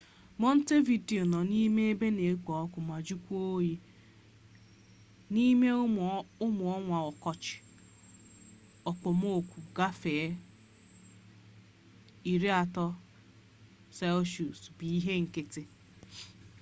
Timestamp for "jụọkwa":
3.05-3.37